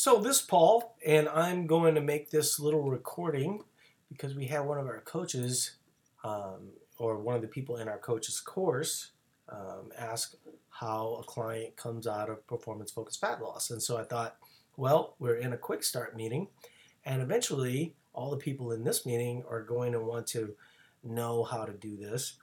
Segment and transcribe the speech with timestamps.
[0.00, 3.64] So this Paul, and I'm going to make this little recording
[4.08, 5.72] because we have one of our coaches,
[6.22, 9.10] um, or one of the people in our coach's course,
[9.48, 10.36] um, ask
[10.68, 13.70] how a client comes out of performance focused fat loss.
[13.70, 14.36] And so I thought,
[14.76, 16.46] well, we're in a quick start meeting,
[17.04, 20.54] and eventually all the people in this meeting are going to want to
[21.02, 22.36] know how to do this.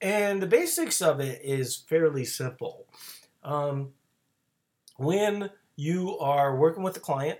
[0.00, 2.86] And the basics of it is fairly simple.
[3.42, 3.94] Um,
[4.96, 7.38] when you are working with a client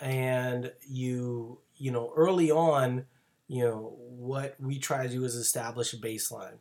[0.00, 3.04] and you, you know, early on,
[3.48, 6.58] you know, what we try to do is establish a baseline.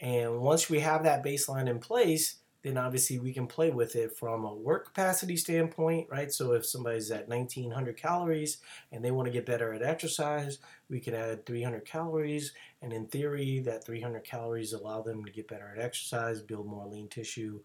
[0.00, 4.16] And once we have that baseline in place, then obviously we can play with it
[4.16, 6.32] from a work capacity standpoint, right?
[6.32, 8.58] So if somebody's at 1900 calories
[8.90, 10.58] and they want to get better at exercise,
[10.90, 12.52] we can add 300 calories.
[12.82, 16.86] And in theory, that 300 calories allow them to get better at exercise, build more
[16.86, 17.60] lean tissue,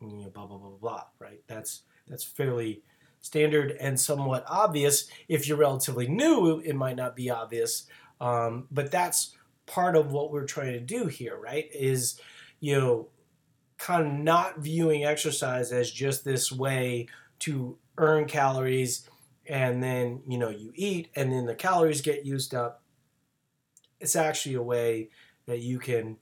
[0.00, 1.40] you know, blah, blah, blah, blah, right?
[1.46, 2.82] That's, that's fairly
[3.20, 5.08] standard and somewhat obvious.
[5.28, 7.86] If you're relatively new, it might not be obvious.
[8.20, 9.34] Um, but that's
[9.66, 11.68] part of what we're trying to do here, right?
[11.74, 12.20] Is,
[12.60, 13.08] you know,
[13.78, 17.06] kind of not viewing exercise as just this way
[17.40, 19.08] to earn calories
[19.46, 22.82] and then you know you eat and then the calories get used up
[24.00, 25.10] it's actually a way
[25.46, 26.16] that you can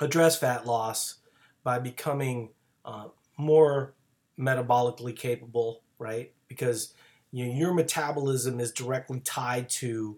[0.00, 1.16] address fat loss
[1.64, 2.50] by becoming
[2.88, 3.94] uh, more
[4.38, 6.32] metabolically capable right?
[6.48, 6.94] Because
[7.32, 10.16] you know, your metabolism is directly tied to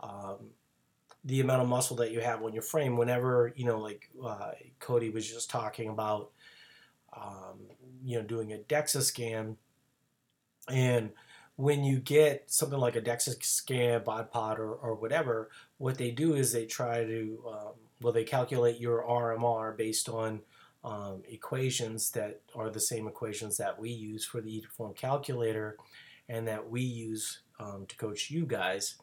[0.00, 0.50] um,
[1.24, 2.96] the amount of muscle that you have on your frame.
[2.96, 6.30] Whenever you know like uh, cody was just talking about
[7.16, 7.60] um,
[8.04, 9.56] you know doing a dexa scan
[10.68, 11.10] and
[11.56, 16.10] when you get something like a dexa scan bod pod or, or whatever what they
[16.10, 20.40] do is they try to um, well they calculate your rmr based on
[20.84, 24.66] um, equations that are the same equations that we use for the eat
[24.96, 25.76] calculator
[26.28, 28.96] and that we use um, to coach you guys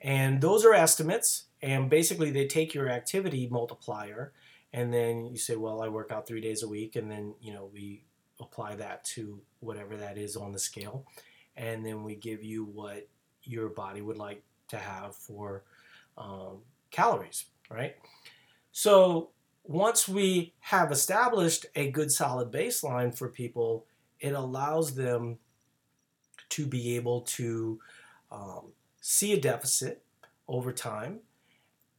[0.00, 1.44] and those are estimates.
[1.62, 4.32] And basically, they take your activity multiplier,
[4.72, 7.52] and then you say, well, I work out three days a week, and then you
[7.52, 8.04] know we
[8.40, 11.06] apply that to whatever that is on the scale,
[11.56, 13.08] and then we give you what
[13.42, 15.64] your body would like to have for
[16.16, 16.60] um,
[16.90, 17.96] calories, right?
[18.72, 19.30] So
[19.64, 23.86] once we have established a good solid baseline for people,
[24.18, 25.38] it allows them
[26.50, 27.78] to be able to
[28.30, 30.02] um, see a deficit
[30.48, 31.20] over time,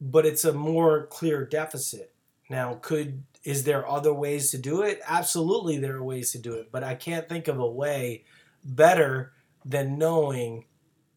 [0.00, 2.12] but it's a more clear deficit.
[2.50, 5.00] Now, could is there other ways to do it?
[5.06, 8.24] Absolutely, there are ways to do it, but I can't think of a way
[8.64, 9.32] better
[9.64, 10.66] than knowing,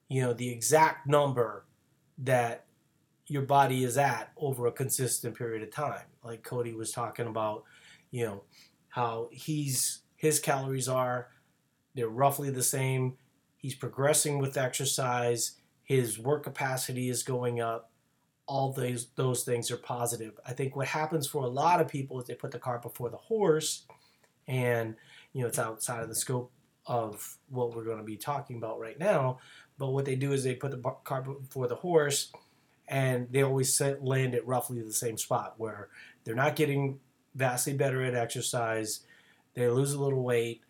[0.07, 1.65] you know, the exact number
[2.17, 2.65] that
[3.27, 6.05] your body is at over a consistent period of time.
[6.23, 7.63] Like Cody was talking about,
[8.11, 8.43] you know,
[8.89, 11.29] how he's his calories are
[11.95, 13.15] they're roughly the same.
[13.57, 17.91] He's progressing with exercise his work capacity is going up
[18.47, 22.19] all those those things are positive i think what happens for a lot of people
[22.19, 23.85] is they put the cart before the horse
[24.47, 24.95] and
[25.33, 26.51] you know it's outside of the scope
[26.85, 29.39] of what we're going to be talking about right now
[29.77, 32.31] but what they do is they put the cart before the horse
[32.87, 35.89] and they always land at roughly the same spot where
[36.23, 36.99] they're not getting
[37.33, 39.01] vastly better at exercise
[39.53, 40.61] they lose a little weight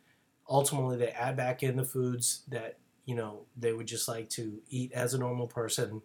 [0.49, 4.61] ultimately they add back in the foods that you know they would just like to
[4.69, 6.01] eat as a normal person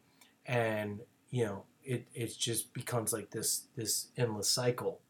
[0.46, 1.00] and
[1.30, 5.00] you know it it just becomes like this this endless cycle.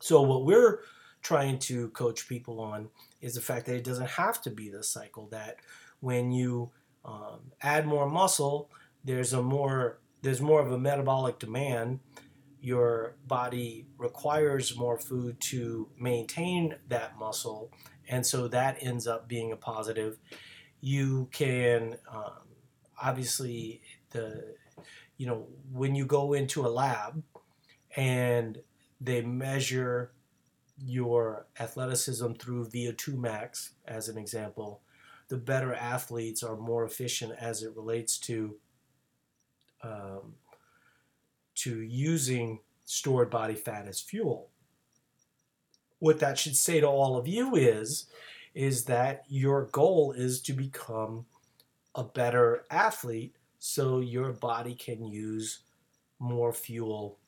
[0.00, 0.80] So what we're
[1.22, 2.88] trying to coach people on
[3.20, 5.56] is the fact that it doesn't have to be this cycle that
[6.00, 6.70] when you
[7.04, 8.68] um, add more muscle
[9.04, 12.00] there's a more there's more of a metabolic demand.
[12.60, 17.70] Your body requires more food to maintain that muscle
[18.08, 20.18] and so that ends up being a positive.
[20.80, 22.48] You can um,
[23.02, 24.54] obviously the
[25.16, 27.22] you know when you go into a lab
[27.96, 28.60] and
[29.00, 30.12] they measure
[30.84, 34.80] your athleticism through VO2 max as an example
[35.28, 38.56] the better athletes are more efficient as it relates to
[39.82, 40.34] um,
[41.54, 44.48] to using stored body fat as fuel
[46.02, 48.06] what that should say to all of you is
[48.56, 51.24] is that your goal is to become
[51.94, 55.60] a better athlete so your body can use
[56.18, 57.18] more fuel,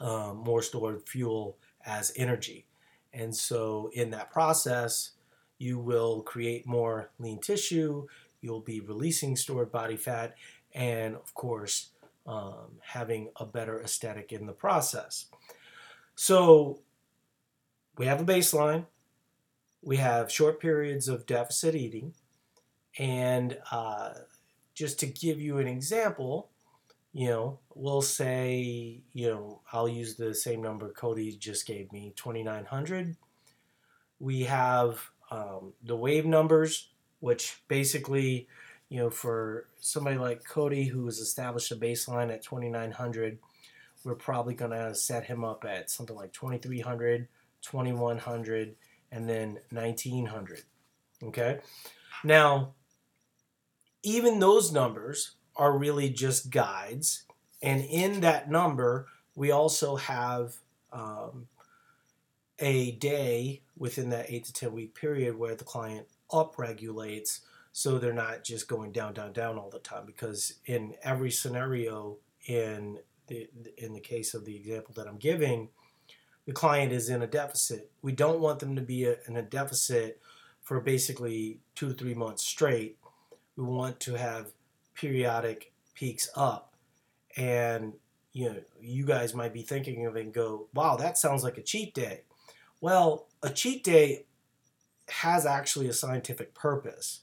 [0.00, 1.56] um, more stored fuel
[1.86, 2.66] as energy.
[3.14, 5.12] And so, in that process,
[5.56, 8.06] you will create more lean tissue,
[8.42, 10.34] you'll be releasing stored body fat,
[10.74, 11.90] and of course,
[12.26, 15.26] um, having a better aesthetic in the process.
[16.14, 16.80] So,
[17.96, 18.86] we have a baseline,
[19.82, 22.14] we have short periods of deficit eating.
[22.98, 24.10] And uh,
[24.74, 26.48] just to give you an example,
[27.12, 32.12] you know, we'll say, you know, I'll use the same number Cody just gave me
[32.16, 33.16] 2,900.
[34.20, 35.00] We have
[35.30, 36.88] um, the wave numbers,
[37.20, 38.48] which basically,
[38.88, 43.38] you know, for somebody like Cody who has established a baseline at 2,900,
[44.04, 47.28] we're probably going to set him up at something like 2,300,
[47.62, 48.76] 2,100,
[49.10, 50.62] and then 1900.
[51.22, 51.58] Okay?
[52.24, 52.74] Now,
[54.02, 57.24] even those numbers are really just guides.
[57.62, 60.56] And in that number, we also have
[60.92, 61.48] um,
[62.58, 67.40] a day within that 8 to 10 week period where the client upregulates
[67.78, 70.02] so they're not just going down, down, down all the time.
[70.04, 72.16] Because in every scenario,
[72.48, 72.98] in
[73.28, 75.68] the, in the case of the example that I'm giving,
[76.44, 77.92] the client is in a deficit.
[78.02, 80.20] We don't want them to be a, in a deficit
[80.60, 82.98] for basically two to three months straight.
[83.54, 84.50] We want to have
[84.96, 86.74] periodic peaks up.
[87.36, 87.92] And
[88.32, 91.58] you know, you guys might be thinking of it and go, wow, that sounds like
[91.58, 92.22] a cheat day.
[92.80, 94.24] Well, a cheat day
[95.06, 97.20] has actually a scientific purpose.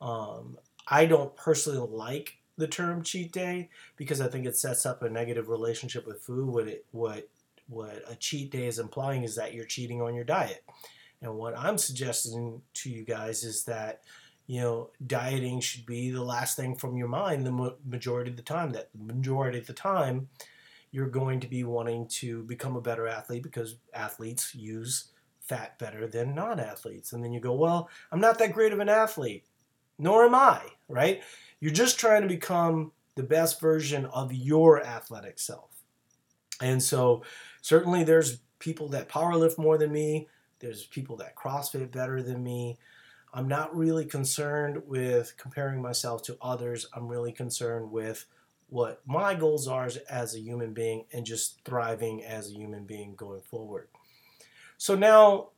[0.00, 0.58] Um,
[0.88, 5.10] I don't personally like the term cheat day because I think it sets up a
[5.10, 6.48] negative relationship with food.
[6.48, 7.28] What it what
[7.68, 10.64] what a cheat day is implying is that you're cheating on your diet.
[11.20, 14.02] And what I'm suggesting to you guys is that,
[14.46, 18.42] you know, dieting should be the last thing from your mind the majority of the
[18.42, 18.70] time.
[18.72, 20.28] That the majority of the time,
[20.92, 25.08] you're going to be wanting to become a better athlete because athletes use
[25.40, 27.12] fat better than non athletes.
[27.12, 29.44] And then you go, well, I'm not that great of an athlete,
[29.98, 31.22] nor am I, right?
[31.60, 35.70] You're just trying to become the best version of your athletic self.
[36.60, 37.22] And so
[37.62, 40.28] certainly there's people that powerlift more than me,
[40.58, 42.78] there's people that CrossFit better than me.
[43.32, 46.86] I'm not really concerned with comparing myself to others.
[46.94, 48.24] I'm really concerned with
[48.68, 53.14] what my goals are as a human being and just thriving as a human being
[53.14, 53.88] going forward.
[54.78, 55.50] So now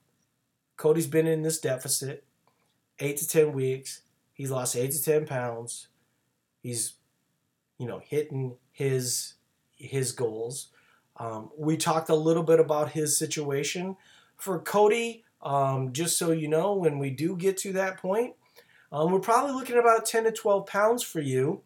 [0.77, 2.25] Cody's been in this deficit
[2.99, 4.03] eight to 10 weeks.
[4.39, 5.89] He's lost eight to 10 pounds.
[6.63, 6.95] He's,
[7.77, 9.35] you know, hitting his
[9.77, 10.69] his goals.
[11.17, 13.97] Um, we talked a little bit about his situation.
[14.37, 18.35] For Cody, um, just so you know, when we do get to that point,
[18.93, 21.63] um, we're probably looking at about 10 to 12 pounds for you.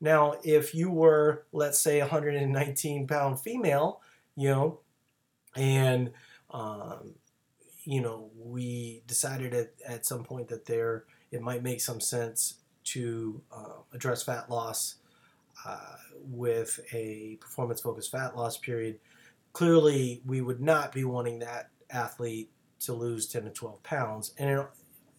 [0.00, 4.00] Now, if you were, let's say, a 119 pound female,
[4.36, 4.80] you know,
[5.56, 6.12] and,
[6.50, 7.14] um,
[7.84, 12.54] you know, we decided at, at some point that there, it might make some sense
[12.84, 14.96] to uh, address fat loss
[15.64, 18.98] uh, with a performance focused fat loss period,
[19.52, 22.50] clearly we would not be wanting that athlete
[22.80, 24.32] to lose 10 to 12 pounds.
[24.38, 24.64] And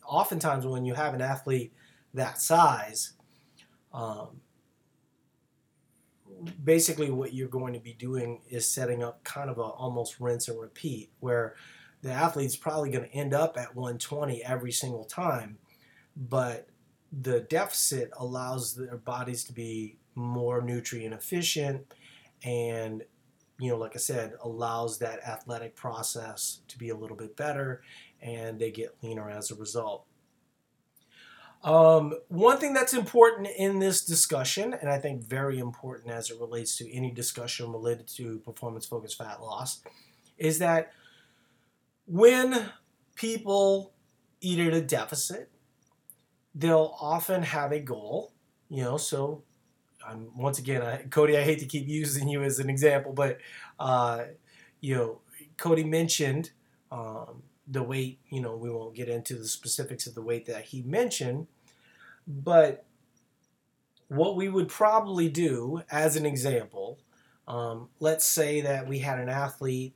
[0.05, 1.73] oftentimes, when you have an athlete
[2.13, 3.13] that size,
[3.93, 4.41] um,
[6.63, 10.47] basically what you're going to be doing is setting up kind of a almost rinse
[10.47, 11.55] and repeat where
[12.01, 15.57] the athlete's probably going to end up at 120 every single time
[16.29, 16.67] but
[17.11, 21.93] the deficit allows their bodies to be more nutrient efficient
[22.43, 23.03] and
[23.59, 27.81] you know like i said allows that athletic process to be a little bit better
[28.21, 30.05] and they get leaner as a result.
[31.63, 36.39] Um, one thing that's important in this discussion and i think very important as it
[36.39, 39.81] relates to any discussion related to performance focused fat loss
[40.39, 40.91] is that
[42.07, 42.71] when
[43.13, 43.93] people
[44.39, 45.51] eat at a deficit
[46.53, 48.31] they'll often have a goal
[48.69, 49.43] you know so
[50.07, 51.37] I'm once again, I, Cody.
[51.37, 53.39] I hate to keep using you as an example, but
[53.79, 54.25] uh,
[54.79, 55.21] you know,
[55.57, 56.51] Cody mentioned
[56.91, 58.19] um, the weight.
[58.29, 61.47] You know, we won't get into the specifics of the weight that he mentioned,
[62.27, 62.85] but
[64.07, 66.99] what we would probably do, as an example,
[67.47, 69.95] um, let's say that we had an athlete,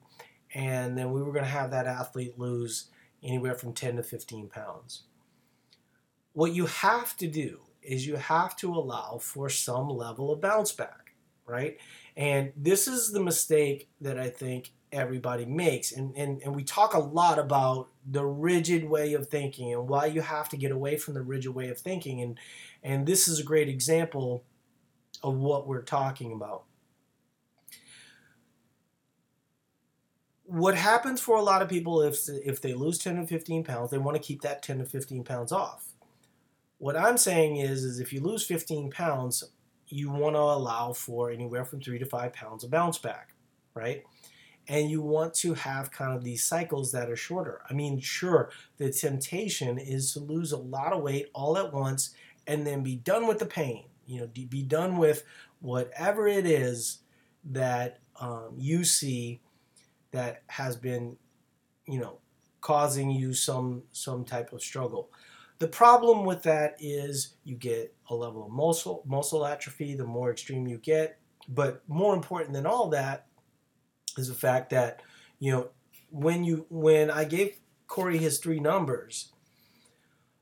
[0.53, 2.87] and then we were going to have that athlete lose
[3.23, 5.03] anywhere from 10 to 15 pounds.
[6.35, 10.73] What you have to do is you have to allow for some level of bounce
[10.73, 11.13] back,
[11.45, 11.77] right?
[12.17, 15.93] And this is the mistake that I think everybody makes.
[15.93, 20.07] And, and, and we talk a lot about the rigid way of thinking and why
[20.07, 22.21] you have to get away from the rigid way of thinking.
[22.21, 22.37] And,
[22.83, 24.43] and this is a great example
[25.23, 26.63] of what we're talking about.
[30.43, 33.91] What happens for a lot of people if, if they lose 10 to 15 pounds,
[33.91, 35.94] they want to keep that 10 to 15 pounds off
[36.77, 39.43] what I'm saying is, is if you lose 15 pounds,
[39.87, 43.33] you want to allow for anywhere from three to five pounds of bounce back,
[43.73, 44.03] right?
[44.67, 47.61] and you want to have kind of these cycles that are shorter.
[47.69, 52.15] I mean, sure, the temptation is to lose a lot of weight all at once
[52.47, 53.85] and then be done with the pain.
[54.05, 55.23] You know, be done with
[55.59, 56.99] whatever it is
[57.45, 59.41] that um, you see
[60.11, 61.17] that has been,
[61.87, 62.19] you know,
[62.61, 65.09] causing you some some type of struggle.
[65.59, 70.31] The problem with that is you get a level of muscle muscle atrophy the more
[70.31, 71.19] extreme you get.
[71.47, 73.27] But more important than all that
[74.17, 75.01] is the fact that
[75.39, 75.69] you know
[76.09, 77.57] when you when I gave
[77.87, 79.31] Corey his three numbers,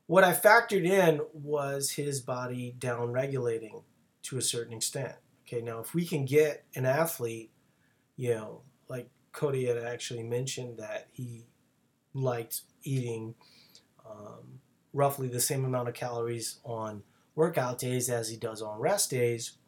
[0.06, 3.82] what I factored in was his body down regulating
[4.24, 5.14] to a certain extent.
[5.46, 7.50] Okay, now if we can get an athlete,
[8.16, 11.44] you know, like Cody had actually mentioned that he
[12.14, 13.34] liked eating
[14.08, 14.53] um,
[14.94, 17.02] roughly the same amount of calories on
[17.34, 19.58] workout days as he does on rest days,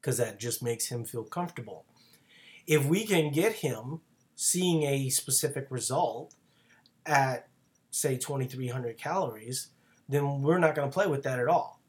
[0.00, 1.84] because that just makes him feel comfortable.
[2.66, 4.00] If we can get him
[4.36, 6.34] seeing a specific result
[7.04, 7.48] at
[7.90, 9.68] say 2300 calories,
[10.08, 11.80] then we're not going to play with that at all.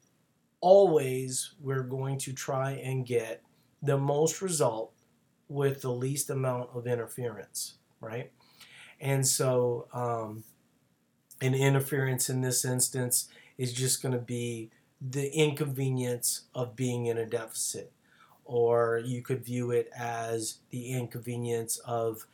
[0.61, 3.43] Always, we're going to try and get
[3.81, 4.93] the most result
[5.47, 8.31] with the least amount of interference, right?
[8.99, 10.43] And so, um,
[11.41, 13.27] an interference in this instance
[13.57, 17.91] is just going to be the inconvenience of being in a deficit.
[18.43, 22.25] Or you could view it as the inconvenience of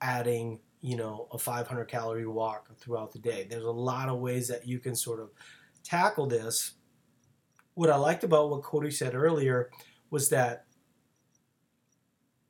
[0.00, 3.46] adding you know, a 500 calorie walk throughout the day.
[3.48, 5.30] There's a lot of ways that you can sort of
[5.84, 6.72] tackle this.
[7.74, 9.70] What I liked about what Cody said earlier
[10.10, 10.66] was that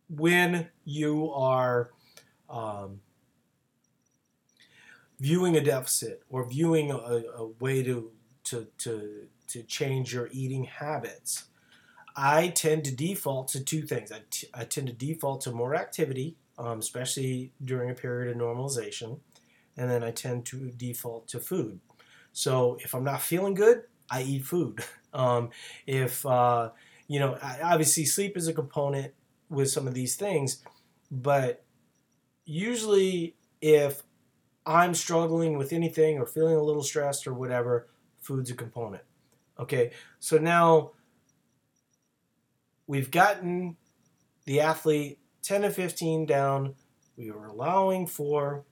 [0.09, 1.91] when you are
[2.49, 3.01] um,
[5.23, 8.11] viewing a deficit or viewing a, a way to,
[8.45, 11.45] to, to, to change your eating habits,
[12.15, 14.13] I tend to default to two things.
[14.13, 18.41] I, t- I tend to default to more activity um, especially during a period of
[18.41, 19.21] normalization.
[19.77, 21.81] And then I tend to default to food.
[22.33, 24.85] So if I'm not feeling good, I eat food.
[25.15, 25.51] Um,
[25.87, 26.71] if, uh,
[27.07, 29.13] you know, obviously sleep is a component
[29.51, 30.63] with some of these things,
[31.11, 31.67] but
[32.47, 34.03] usually if
[34.65, 37.89] I'm struggling with anything or feeling a little stressed or whatever,
[38.21, 39.03] food's a component.
[39.59, 40.93] Okay, so now
[42.87, 43.77] we've gotten
[44.45, 46.75] the athlete 10 to 15 down,
[47.17, 48.65] we are allowing for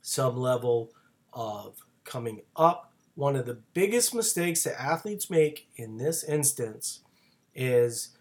[0.00, 0.90] some level
[1.32, 2.92] of coming up.
[3.14, 7.00] One of the biggest mistakes that athletes make in this instance
[7.54, 8.16] is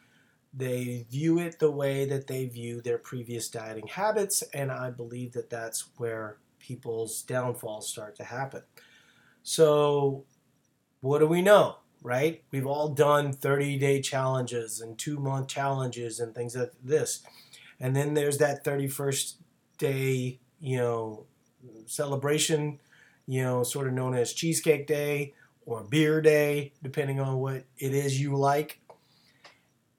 [0.54, 5.32] they view it the way that they view their previous dieting habits, and I believe
[5.34, 8.64] that that's where people's downfalls start to happen.
[9.44, 10.26] So,
[11.02, 12.44] what do we know, right?
[12.52, 17.24] We've all done 30 day challenges and two month challenges and things like this.
[17.80, 19.36] And then there's that 31st
[19.80, 21.26] day, you know,
[21.88, 22.80] celebration,
[23.26, 25.34] you know, sort of known as Cheesecake Day
[25.66, 28.80] or Beer Day, depending on what it is you like.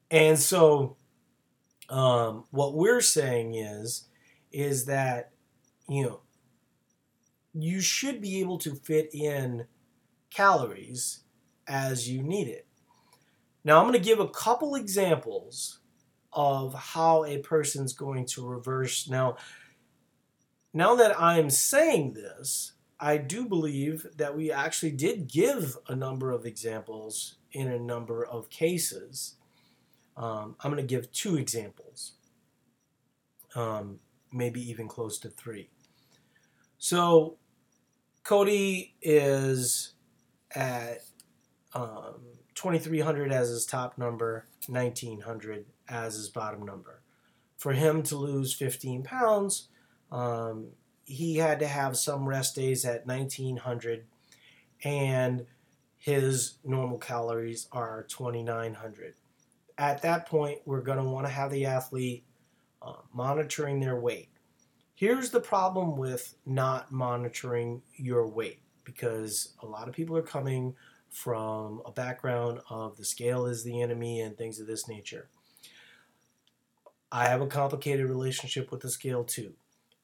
[0.09, 0.95] And so,
[1.89, 4.07] um, what we're saying is,
[4.51, 5.31] is that,
[5.89, 6.21] you know,
[7.53, 9.65] you should be able to fit in
[10.29, 11.21] calories
[11.67, 12.67] as you need it.
[13.63, 15.79] Now, I'm going to give a couple examples
[16.33, 19.07] of how a person's going to reverse.
[19.07, 19.37] Now,
[20.73, 26.31] now that I'm saying this, I do believe that we actually did give a number
[26.31, 29.35] of examples in a number of cases.
[30.17, 32.13] Um, I'm going to give two examples,
[33.55, 33.99] um,
[34.31, 35.69] maybe even close to three.
[36.77, 37.37] So,
[38.23, 39.93] Cody is
[40.55, 40.99] at
[41.73, 42.15] um,
[42.55, 47.01] 2300 as his top number, 1900 as his bottom number.
[47.57, 49.67] For him to lose 15 pounds,
[50.11, 50.69] um,
[51.05, 54.05] he had to have some rest days at 1900,
[54.83, 55.45] and
[55.97, 59.15] his normal calories are 2900.
[59.77, 62.23] At that point, we're going to want to have the athlete
[62.81, 64.29] uh, monitoring their weight.
[65.03, 70.75] Here's the problem with not monitoring your weight because a lot of people are coming
[71.09, 75.27] from a background of the scale is the enemy and things of this nature.
[77.11, 79.55] I have a complicated relationship with the scale too.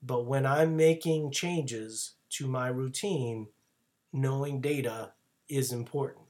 [0.04, 3.48] But when I'm making changes to my routine,
[4.12, 5.14] knowing data
[5.48, 6.26] is important.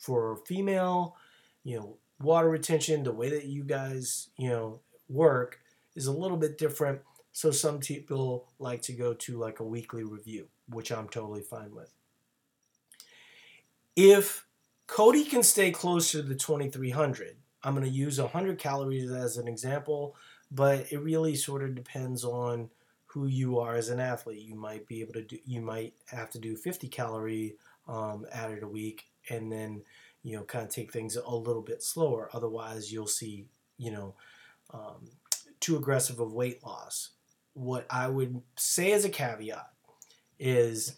[0.00, 1.14] For female,
[1.62, 5.60] you know, water retention, the way that you guys, you know, work
[5.94, 7.02] is a little bit different.
[7.32, 11.74] So some people like to go to like a weekly review, which I'm totally fine
[11.74, 11.92] with.
[13.96, 14.46] If
[14.86, 19.46] Cody can stay close to the 2300, I'm going to use 100 calories as an
[19.46, 20.16] example
[20.50, 22.70] but it really sort of depends on
[23.06, 24.42] who you are as an athlete.
[24.42, 27.56] You might be able to do, you might have to do 50 calorie
[27.88, 29.82] um, added a week, and then
[30.22, 32.30] you know kind of take things a little bit slower.
[32.32, 33.46] Otherwise, you'll see
[33.78, 34.14] you know
[34.72, 35.08] um,
[35.60, 37.10] too aggressive of weight loss.
[37.54, 39.70] What I would say as a caveat
[40.38, 40.96] is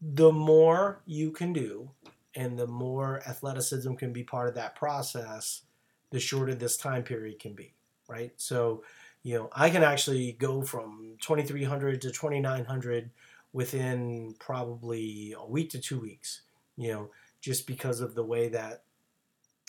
[0.00, 1.90] the more you can do
[2.34, 5.62] and the more athleticism can be part of that process,
[6.10, 7.74] the shorter this time period can be,
[8.08, 8.32] right?
[8.36, 8.84] So,
[9.22, 13.10] you know, I can actually go from 2300 to 2900
[13.52, 16.42] within probably a week to two weeks,
[16.76, 18.84] you know, just because of the way that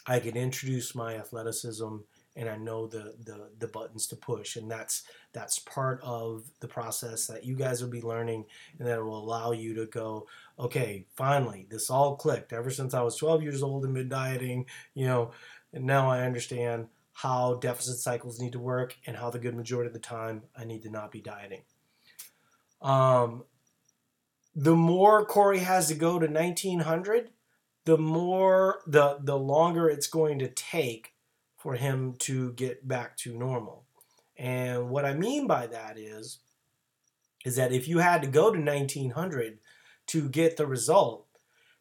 [0.05, 1.97] I can introduce my athleticism
[2.35, 6.67] and I know the, the the buttons to push, and that's that's part of the
[6.67, 8.45] process that you guys will be learning,
[8.79, 12.53] and that will allow you to go, okay, finally, this all clicked.
[12.53, 15.31] Ever since I was 12 years old and been dieting, you know,
[15.73, 19.87] and now I understand how deficit cycles need to work and how the good majority
[19.87, 21.63] of the time I need to not be dieting.
[22.81, 23.43] Um,
[24.55, 27.29] the more Corey has to go to 1900,
[27.85, 31.10] the more the the longer it's going to take
[31.61, 33.83] for him to get back to normal.
[34.35, 36.39] And what I mean by that is
[37.45, 39.59] is that if you had to go to 1900
[40.07, 41.25] to get the result,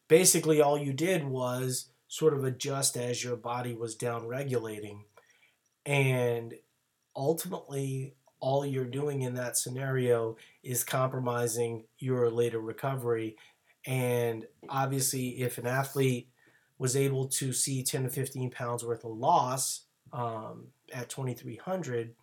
[0.08, 5.04] basically all you did was sort of adjust as your body was down regulating.
[5.84, 6.54] And
[7.14, 13.36] ultimately, all you're doing in that scenario is compromising your later recovery.
[13.86, 16.28] And obviously, if an athlete
[16.80, 19.84] was able to see 10 to 15 pounds worth of loss
[20.14, 22.14] um, at 2300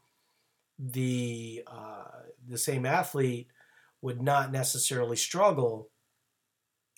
[0.79, 3.47] the uh, the same athlete
[4.01, 5.89] would not necessarily struggle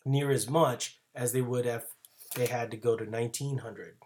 [0.06, 1.84] near as much as they would if
[2.36, 3.98] they had to go to 1900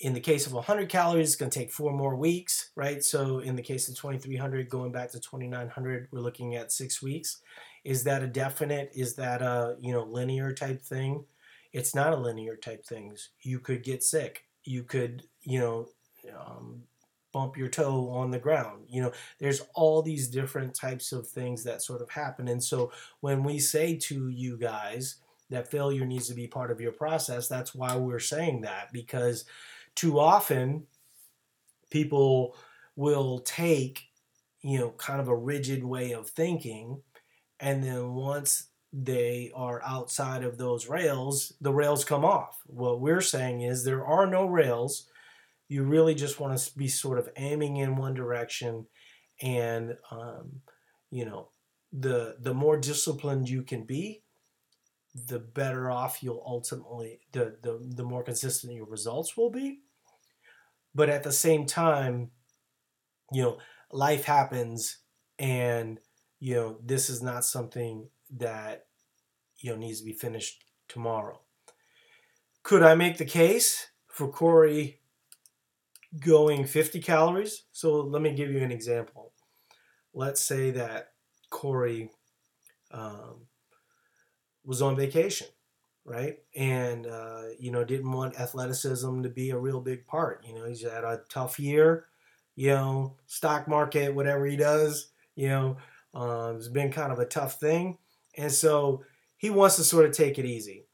[0.00, 3.04] in the case of 100 calories it's going to take four more weeks right?
[3.04, 7.40] So in the case of 2300 going back to 2900 we're looking at six weeks.
[7.84, 11.24] Is that a definite is that a you know linear type thing
[11.72, 13.30] it's not a linear type things.
[13.40, 14.44] You could get sick.
[14.64, 15.88] You could, you know,
[16.38, 16.82] um,
[17.32, 18.84] bump your toe on the ground.
[18.88, 22.48] You know, there's all these different types of things that sort of happen.
[22.48, 25.16] And so when we say to you guys
[25.50, 29.44] that failure needs to be part of your process, that's why we're saying that because
[29.94, 30.86] too often
[31.90, 32.56] people
[32.96, 34.08] will take,
[34.62, 37.02] you know, kind of a rigid way of thinking.
[37.60, 42.60] And then once they are outside of those rails, the rails come off.
[42.66, 45.06] What we're saying is there are no rails.
[45.68, 48.86] You really just want to be sort of aiming in one direction,
[49.40, 50.60] and um,
[51.10, 51.48] you know,
[51.92, 54.22] the the more disciplined you can be,
[55.14, 59.80] the better off you'll ultimately the the the more consistent your results will be.
[60.94, 62.30] But at the same time,
[63.32, 63.58] you know,
[63.90, 64.98] life happens,
[65.38, 65.98] and
[66.40, 68.86] you know, this is not something that
[69.58, 71.40] you know needs to be finished tomorrow.
[72.62, 75.00] Could I make the case for Corey
[76.20, 77.64] going 50 calories?
[77.72, 79.32] So let me give you an example.
[80.14, 81.12] Let's say that
[81.50, 82.10] Corey
[82.92, 83.46] um,
[84.64, 85.48] was on vacation,
[86.04, 86.38] right?
[86.54, 90.44] And, uh, you know, didn't want athleticism to be a real big part.
[90.46, 92.06] You know, he's had a tough year,
[92.54, 95.76] you know, stock market, whatever he does, you know,
[96.14, 97.98] uh, it's been kind of a tough thing.
[98.36, 99.04] And so
[99.36, 100.86] he wants to sort of take it easy.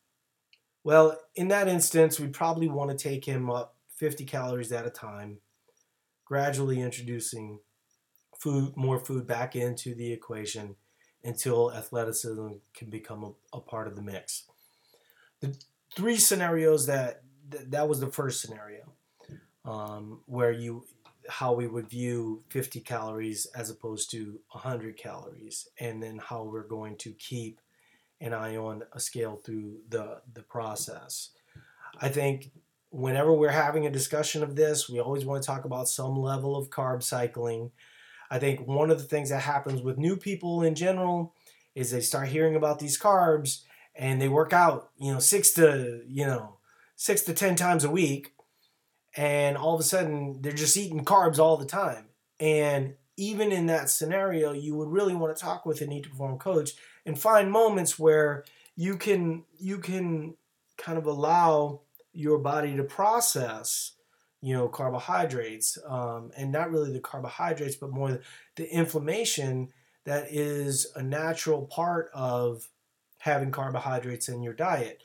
[0.84, 4.90] Well, in that instance, we probably want to take him up 50 calories at a
[4.90, 5.38] time,
[6.24, 7.60] gradually introducing
[8.38, 10.76] food, more food back into the equation
[11.24, 14.44] until athleticism can become a, a part of the mix.
[15.40, 15.56] The
[15.94, 18.92] three scenarios that that was the first scenario
[19.64, 20.84] um, where you
[21.28, 26.66] how we would view 50 calories as opposed to 100 calories and then how we're
[26.66, 27.60] going to keep
[28.20, 31.30] an eye on a scale through the the process.
[32.00, 32.50] I think
[32.90, 36.56] whenever we're having a discussion of this we always want to talk about some level
[36.56, 37.70] of carb cycling.
[38.30, 41.34] I think one of the things that happens with new people in general
[41.74, 43.62] is they start hearing about these carbs
[43.94, 46.56] and they work out you know six to you know
[46.96, 48.32] six to ten times a week
[49.18, 52.06] and all of a sudden they're just eating carbs all the time.
[52.38, 56.10] And even in that scenario, you would really want to talk with an eat to
[56.10, 56.70] perform coach
[57.04, 58.44] and find moments where
[58.76, 60.36] you can you can
[60.76, 61.80] kind of allow
[62.12, 63.92] your body to process
[64.40, 68.20] you know carbohydrates um, and not really the carbohydrates but more
[68.54, 69.68] the inflammation
[70.04, 72.68] that is a natural part of
[73.18, 75.02] having carbohydrates in your diet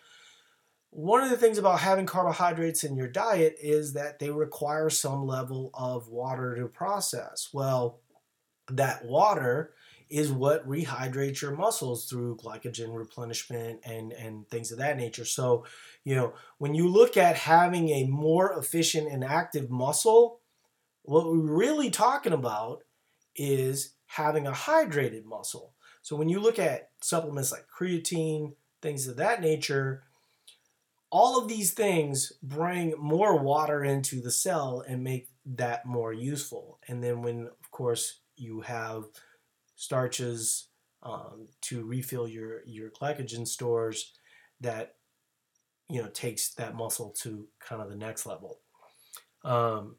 [0.95, 5.25] one of the things about having carbohydrates in your diet is that they require some
[5.25, 7.49] level of water to process.
[7.51, 7.99] Well,
[8.69, 9.73] that water
[10.09, 15.25] is what rehydrates your muscles through glycogen replenishment and, and things of that nature.
[15.25, 15.65] So,
[16.03, 20.39] you know, when you look at having a more efficient and active muscle,
[21.01, 22.83] what we're really talking about
[23.35, 25.73] is having a hydrated muscle.
[26.03, 30.03] So when you look at supplements like creatine, things of that nature,
[31.13, 36.79] all of these things bring more water into the cell and make that more useful.
[36.87, 39.03] And then when, of course, you have
[39.75, 40.69] starches
[41.03, 44.13] um, to refill your your glycogen stores,
[44.59, 44.95] that
[45.87, 48.61] you know takes that muscle to kind of the next level.
[49.43, 49.97] Um,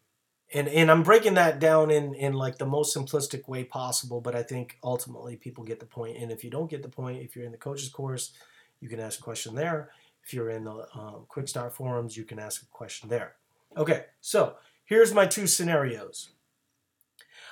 [0.53, 4.35] and and I'm breaking that down in in like the most simplistic way possible, but
[4.35, 6.17] I think ultimately people get the point.
[6.17, 8.33] And if you don't get the point, if you're in the coaches course,
[8.81, 9.91] you can ask a question there.
[10.25, 13.37] If you're in the um, Quick Start forums, you can ask a question there.
[13.77, 16.31] Okay, so here's my two scenarios.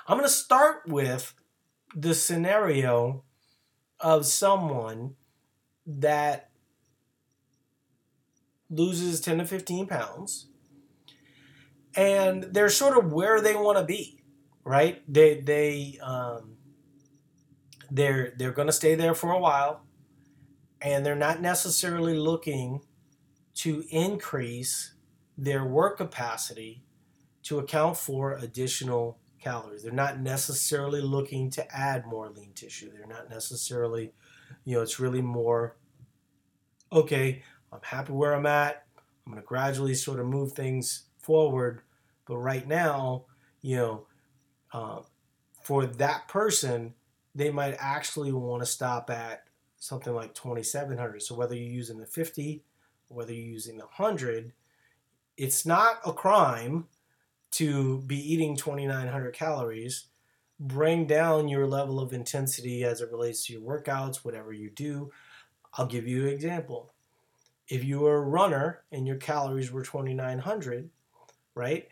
[0.06, 1.34] I'm going to start with
[1.94, 3.24] the scenario
[4.00, 5.14] of someone
[5.86, 6.50] that
[8.70, 10.46] loses 10 to 15 pounds
[11.94, 14.22] and they're sort of where they want to be
[14.64, 16.56] right they they um,
[17.90, 19.84] they're they're going to stay there for a while
[20.82, 22.80] and they're not necessarily looking
[23.54, 24.94] to increase
[25.38, 26.82] their work capacity
[27.44, 29.82] to account for additional calories.
[29.82, 32.90] They're not necessarily looking to add more lean tissue.
[32.92, 34.12] They're not necessarily,
[34.64, 35.76] you know, it's really more,
[36.92, 37.42] okay,
[37.72, 38.86] I'm happy where I'm at.
[39.26, 41.82] I'm going to gradually sort of move things forward.
[42.26, 43.26] But right now,
[43.60, 44.06] you know,
[44.72, 45.00] uh,
[45.62, 46.94] for that person,
[47.34, 49.44] they might actually want to stop at
[49.82, 51.20] something like 2700.
[51.20, 52.62] So whether you're using the 50,
[53.08, 54.52] whether you're using the 100,
[55.36, 56.86] it's not a crime
[57.52, 60.06] to be eating 2900 calories.
[60.60, 65.10] Bring down your level of intensity as it relates to your workouts, whatever you do.
[65.74, 66.94] I'll give you an example.
[67.66, 70.90] If you were a runner and your calories were 2900,
[71.56, 71.88] right?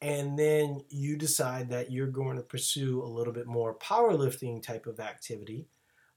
[0.00, 4.86] And then you decide that you're going to pursue a little bit more powerlifting type
[4.86, 5.66] of activity,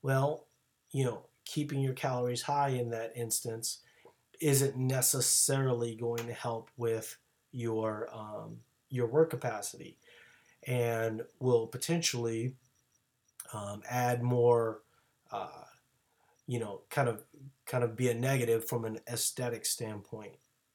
[0.01, 0.46] well,
[0.91, 3.79] you know, keeping your calories high in that instance
[4.39, 7.17] isn't necessarily going to help with
[7.51, 8.57] your um,
[8.89, 9.97] your work capacity,
[10.67, 12.53] and will potentially
[13.53, 14.81] um, add more,
[15.31, 15.63] uh,
[16.45, 17.23] you know, kind of
[17.65, 20.33] kind of be a negative from an aesthetic standpoint.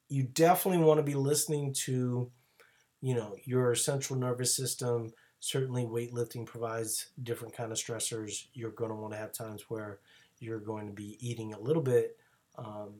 [0.09, 2.29] You definitely want to be listening to,
[3.01, 8.45] you know, your central nervous system certainly weightlifting provides different kind of stressors.
[8.53, 9.99] You're going to want to have times where
[10.39, 12.15] you're going to be eating a little bit
[12.57, 12.93] um,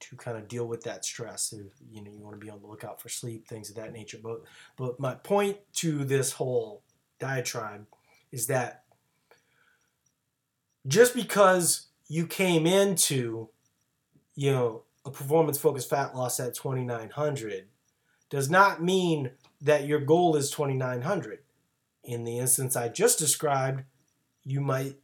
[0.00, 2.60] to kind of deal with that stress if, you know you want to be on
[2.60, 4.18] the lookout for sleep things of that nature.
[4.20, 4.40] But
[4.76, 6.82] but my point to this whole
[7.20, 7.86] diatribe
[8.32, 8.82] is that
[10.88, 13.48] just because you came into
[14.34, 17.68] you know a performance focused fat loss at 2900
[18.28, 19.30] does not mean
[19.60, 21.39] that your goal is 2900
[22.10, 23.84] in the instance I just described,
[24.42, 24.96] you might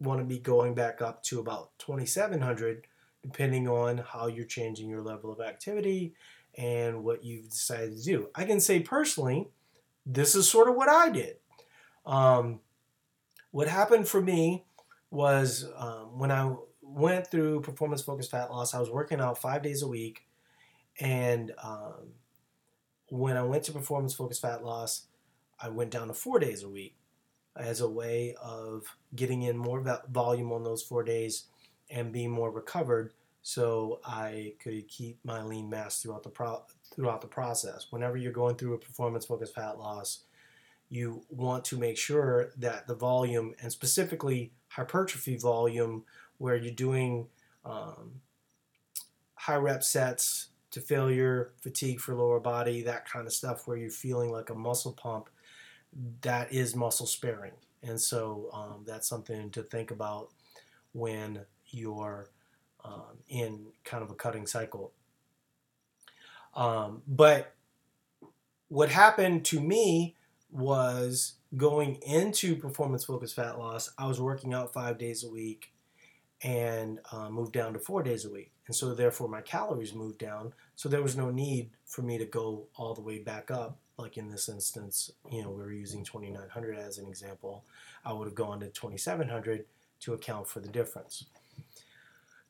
[0.00, 2.86] want to be going back up to about 2700
[3.22, 6.14] depending on how you're changing your level of activity
[6.56, 8.28] and what you've decided to do.
[8.34, 9.48] I can say personally,
[10.06, 11.36] this is sort of what I did.
[12.06, 12.60] Um,
[13.50, 14.64] what happened for me
[15.10, 19.62] was um, when I went through performance focused fat loss, I was working out five
[19.62, 20.26] days a week.
[21.00, 22.12] And um,
[23.10, 25.07] when I went to performance focused fat loss,
[25.60, 26.96] I went down to four days a week
[27.56, 31.44] as a way of getting in more volume on those four days
[31.90, 37.20] and being more recovered so I could keep my lean mass throughout the pro- throughout
[37.20, 37.86] the process.
[37.90, 40.20] Whenever you're going through a performance focused fat loss,
[40.88, 46.04] you want to make sure that the volume and specifically hypertrophy volume
[46.38, 47.26] where you're doing
[47.64, 48.20] um,
[49.34, 53.90] high rep sets to failure, fatigue for lower body, that kind of stuff where you're
[53.90, 55.30] feeling like a muscle pump
[56.22, 57.52] that is muscle sparing.
[57.82, 60.30] And so um, that's something to think about
[60.92, 62.30] when you're
[62.84, 64.92] um, in kind of a cutting cycle.
[66.54, 67.54] Um, but
[68.68, 70.16] what happened to me
[70.50, 75.72] was going into performance focused fat loss, I was working out five days a week
[76.42, 78.52] and uh, moved down to four days a week.
[78.66, 80.52] And so, therefore, my calories moved down.
[80.76, 84.16] So, there was no need for me to go all the way back up like
[84.16, 87.64] in this instance, you know, we were using 2900 as an example,
[88.04, 89.64] I would have gone to 2700
[90.00, 91.24] to account for the difference.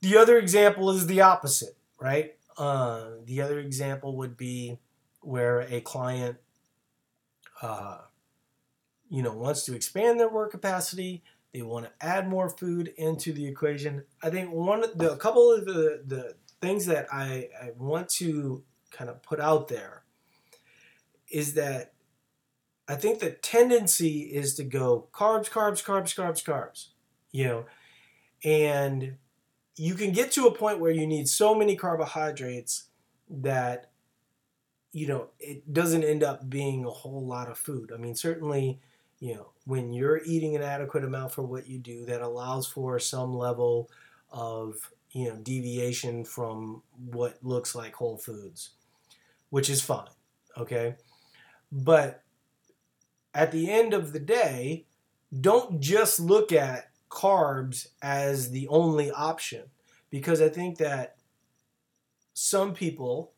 [0.03, 1.77] The other example is the opposite.
[1.99, 2.35] right?
[2.57, 4.79] Uh, the other example would be
[5.21, 6.37] where a client,
[7.63, 7.99] uh,
[9.09, 11.23] you know, wants to expand their work capacity.
[11.53, 14.05] They want to add more food into the equation.
[14.23, 18.63] I think one the a couple of the the things that I, I want to
[18.91, 20.03] kind of put out there
[21.31, 21.93] is that
[22.89, 26.87] I think the tendency is to go carbs, carbs, carbs, carbs, carbs,
[27.31, 27.67] you know,
[28.45, 29.17] and
[29.77, 32.85] you can get to a point where you need so many carbohydrates
[33.31, 33.91] that
[34.93, 37.93] you know it doesn't end up being a whole lot of food.
[37.95, 38.81] I mean, certainly,
[39.21, 42.99] you know, when you're eating an adequate amount for what you do, that allows for
[42.99, 43.91] some level
[44.31, 48.71] of you know deviation from what looks like whole foods,
[49.51, 50.09] which is fine.
[50.57, 50.97] Okay,
[51.71, 52.23] but
[53.35, 54.87] at the end of the day,
[55.41, 59.65] don't just look at carbs as the only option
[60.11, 61.17] because I think that
[62.35, 63.33] some people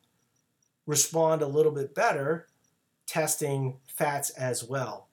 [0.87, 2.47] respond a little bit better
[3.07, 5.09] testing fats as well.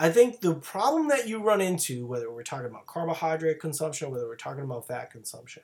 [0.00, 4.26] I think the problem that you run into, whether we're talking about carbohydrate consumption, whether
[4.26, 5.62] we're talking about fat consumption,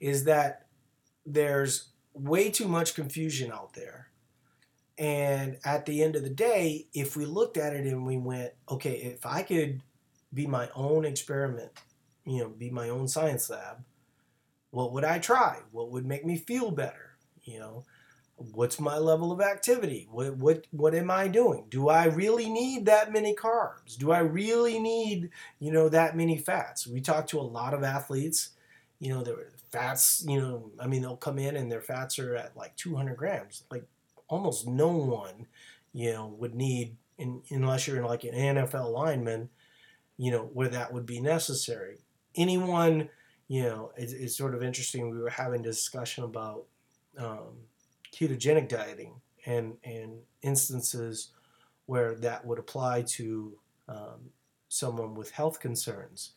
[0.00, 0.66] is that
[1.24, 4.08] there's way too much confusion out there
[4.98, 8.52] and at the end of the day, if we looked at it and we went,
[8.70, 9.82] okay, if I could
[10.32, 11.70] be my own experiment,
[12.24, 13.84] you know, be my own science lab,
[14.70, 15.58] what would I try?
[15.70, 17.16] What would make me feel better?
[17.44, 17.84] You know,
[18.36, 20.08] what's my level of activity?
[20.10, 21.66] What what what am I doing?
[21.68, 23.96] Do I really need that many carbs?
[23.96, 26.86] Do I really need, you know, that many fats?
[26.86, 28.50] We talk to a lot of athletes,
[28.98, 32.34] you know, their fats, you know, I mean, they'll come in and their fats are
[32.34, 33.64] at like 200 grams.
[33.70, 33.84] Like
[34.28, 35.46] almost no one,
[35.92, 39.48] you know, would need, in, unless you're in like an NFL lineman,
[40.16, 41.98] you know, where that would be necessary.
[42.34, 43.08] Anyone,
[43.48, 45.10] you know, it's, it's sort of interesting.
[45.10, 46.64] We were having a discussion about
[47.18, 47.56] um,
[48.12, 49.14] ketogenic dieting
[49.46, 51.30] and and instances
[51.86, 53.56] where that would apply to
[53.88, 54.30] um,
[54.68, 56.32] someone with health concerns.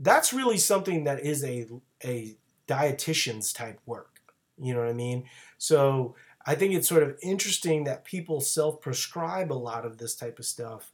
[0.00, 1.66] That's really something that is a
[2.04, 4.20] a dietitian's type work.
[4.60, 5.24] You know what I mean?
[5.56, 6.14] So
[6.48, 10.38] I think it's sort of interesting that people self prescribe a lot of this type
[10.38, 10.92] of stuff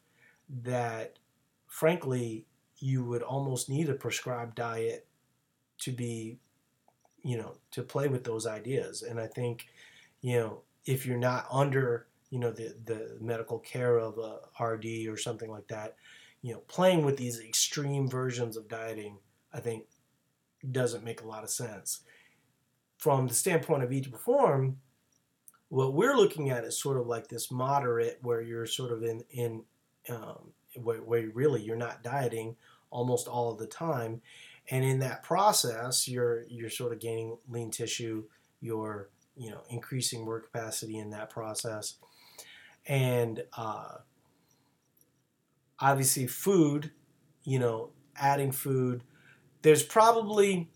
[0.65, 1.21] that,
[1.69, 2.47] frankly,
[2.79, 5.07] you would almost need a prescribed diet
[5.79, 6.39] to be,
[7.23, 9.03] you know, to play with those ideas.
[9.03, 9.69] And I think,
[10.23, 15.07] you know, if you're not under, you know, the, the medical care of a RD
[15.09, 15.95] or something like that,
[16.43, 19.19] you know, playing with these extreme versions of dieting,
[19.53, 19.85] I think
[20.73, 22.01] doesn't make a lot of sense.
[22.99, 24.79] From the standpoint of to Perform,
[25.75, 29.25] what we're looking at is sort of like this moderate where you're sort of in
[29.31, 29.65] in
[30.09, 32.55] um, where, where really you're not dieting
[32.91, 34.23] almost all of the time.
[34.71, 38.23] And in that process you're you're sort of gaining lean tissue
[38.61, 41.97] you're you know increasing work capacity in that process.
[42.87, 43.97] And uh,
[45.81, 46.93] obviously food
[47.43, 49.03] you know adding food
[49.63, 50.71] there's probably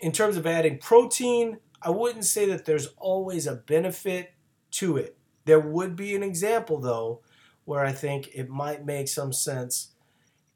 [0.00, 4.32] in terms of adding protein i wouldn't say that there's always a benefit
[4.72, 5.16] to it.
[5.44, 7.22] There would be an example though
[7.64, 9.90] where I think it might make some sense,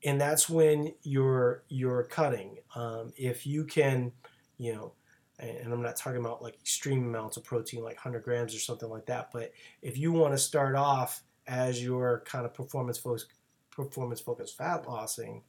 [0.04, 2.58] and that's when you're you're cutting.
[2.74, 4.12] Um, if you can,
[4.58, 4.92] you know,
[5.38, 8.88] and I'm not talking about like extreme amounts of protein, like 100 grams or something
[8.88, 13.26] like that, but if you want to start off as your kind of performance focused
[13.70, 15.42] performance focused fat lossing,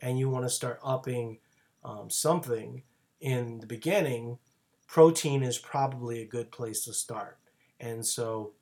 [0.00, 1.38] and you want to start upping
[1.84, 2.82] um, something
[3.20, 4.38] in the beginning,
[4.86, 7.38] protein is probably a good place to start.
[7.82, 8.52] And so,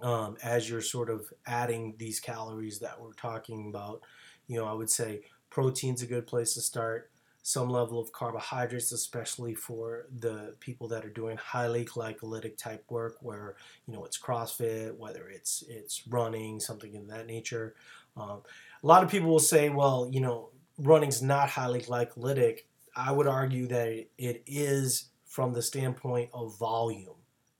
[0.00, 4.00] um, as you're sort of adding these calories that we're talking about,
[4.46, 7.10] you know, I would say protein's a good place to start.
[7.42, 13.16] Some level of carbohydrates, especially for the people that are doing highly glycolytic type work,
[13.22, 17.74] where you know it's CrossFit, whether it's it's running, something in that nature.
[18.16, 18.42] Um,
[18.82, 22.60] a lot of people will say, well, you know, running's not highly glycolytic.
[22.94, 27.16] I would argue that it is from the standpoint of volume,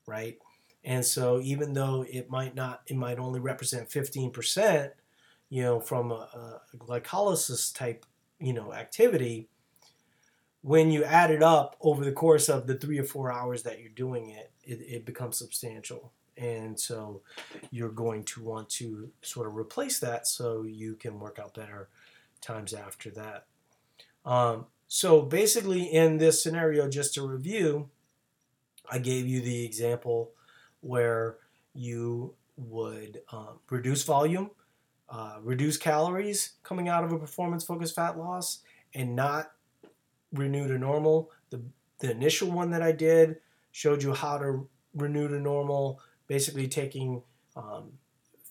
[0.07, 0.39] right?
[0.85, 4.91] And so even though it might not, it might only represent 15%,
[5.51, 8.07] you know, from a, a glycolysis type,
[8.39, 9.49] you know, activity,
[10.63, 13.81] when you add it up over the course of the three or four hours that
[13.81, 16.13] you're doing it, it, it becomes substantial.
[16.37, 17.23] And so
[17.71, 21.89] you're going to want to sort of replace that so you can work out better
[22.41, 23.47] times after that.
[24.25, 27.91] Um, so basically, in this scenario, just to review,
[28.91, 30.33] I gave you the example
[30.81, 31.37] where
[31.75, 34.51] you would um, reduce volume,
[35.09, 38.61] uh, reduce calories coming out of a performance focused fat loss,
[38.95, 39.53] and not
[40.33, 41.31] renew to normal.
[41.51, 41.63] The
[42.01, 43.37] the initial one that I did
[43.73, 47.23] showed you how to renew to normal, basically taking
[47.57, 47.93] um,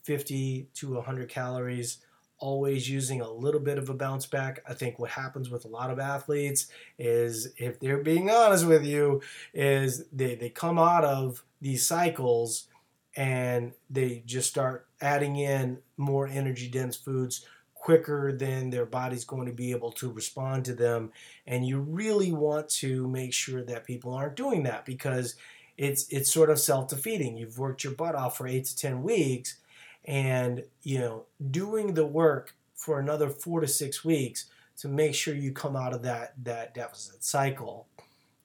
[0.04, 2.00] 50 to 100 calories,
[2.40, 4.62] always using a little bit of a bounce back.
[4.68, 6.68] I think what happens with a lot of athletes
[7.00, 9.22] is, if they're being honest with you,
[9.54, 12.68] is they, they come out of these cycles
[13.16, 19.48] and they just start adding in more energy dense foods quicker than their body's going
[19.48, 21.12] to be able to respond to them.
[21.46, 25.36] And you really want to make sure that people aren't doing that because
[25.78, 27.38] it's it's sort of self-defeating.
[27.38, 29.58] You've worked your butt off for 8 to 10 weeks
[30.06, 34.46] and you know doing the work for another 4 to 6 weeks
[34.78, 37.88] to make sure you come out of that that deficit cycle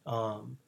[0.07, 0.59] um,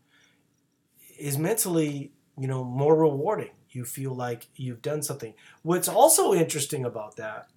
[1.18, 3.50] is mentally you know more rewarding.
[3.70, 5.34] You feel like you've done something.
[5.62, 7.48] What's also interesting about that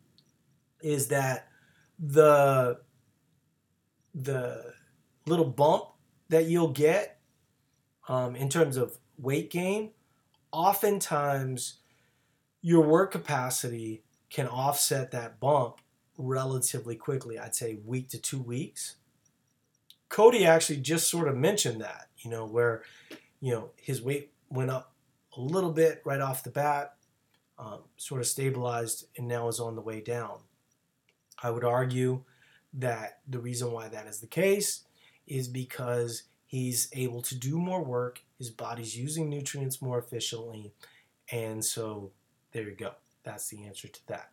[0.82, 1.48] is that
[2.00, 2.80] the
[4.13, 4.74] the
[5.26, 5.86] little bump
[6.30, 7.20] that you'll get
[8.08, 9.92] um, in terms of weight gain
[10.52, 11.80] oftentimes
[12.62, 15.78] your work capacity can offset that bump
[16.18, 17.38] relatively quickly.
[17.38, 18.96] I'd say week to two weeks.
[20.10, 22.84] Cody actually just sort of mentioned that you know where
[23.40, 24.94] you know his weight went up
[25.36, 26.96] a little bit right off the bat
[27.60, 30.40] um, sort of stabilized and now is on the way down
[31.42, 32.24] I would argue
[32.74, 34.84] that the reason why that is the case
[35.26, 40.74] is because he's able to do more work, his body's using nutrients more efficiently,
[41.32, 42.12] and so
[42.52, 42.92] there you go.
[43.24, 44.32] That's the answer to that.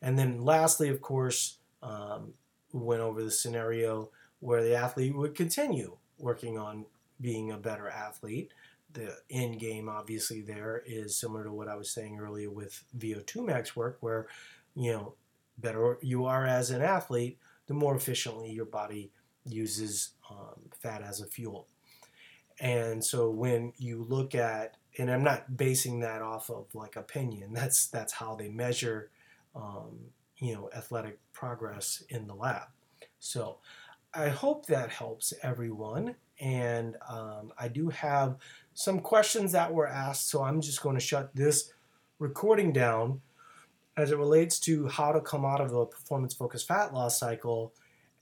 [0.00, 2.34] And then lastly, of course, um,
[2.72, 6.86] we went over the scenario where the athlete would continue working on
[7.20, 8.52] being a better athlete.
[8.92, 13.44] The end game, obviously, there is similar to what I was saying earlier with VO2
[13.44, 14.28] max work, where
[14.74, 15.14] you know
[15.58, 19.10] better you are as an athlete, the more efficiently your body
[19.44, 21.66] uses um, fat as a fuel.
[22.60, 27.52] And so when you look at, and I'm not basing that off of like opinion.
[27.52, 29.10] That's that's how they measure,
[29.54, 29.98] um,
[30.38, 32.68] you know, athletic progress in the lab.
[33.20, 33.58] So
[34.12, 36.16] I hope that helps everyone.
[36.40, 38.36] And um, I do have
[38.78, 41.72] some questions that were asked, so I'm just going to shut this
[42.20, 43.20] recording down
[43.96, 47.74] as it relates to how to come out of a performance focused fat loss cycle.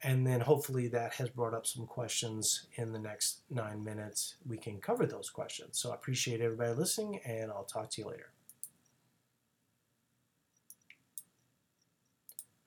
[0.03, 4.37] And then hopefully that has brought up some questions in the next nine minutes.
[4.49, 5.79] We can cover those questions.
[5.79, 8.31] So I appreciate everybody listening, and I'll talk to you later.